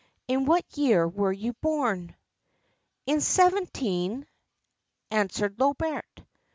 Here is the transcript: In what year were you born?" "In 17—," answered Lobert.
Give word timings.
In 0.27 0.45
what 0.45 0.75
year 0.79 1.07
were 1.07 1.31
you 1.31 1.53
born?" 1.53 2.15
"In 3.05 3.17
17—," 3.17 4.25
answered 5.11 5.59
Lobert. 5.59 6.23